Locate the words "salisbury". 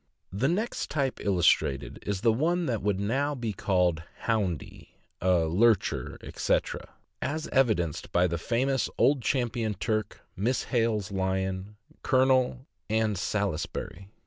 13.15-14.09